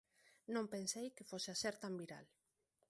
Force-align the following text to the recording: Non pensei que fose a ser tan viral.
Non 0.53 0.71
pensei 0.75 1.07
que 1.15 1.27
fose 1.29 1.49
a 1.51 1.59
ser 1.61 1.75
tan 1.83 1.93
viral. 2.01 2.25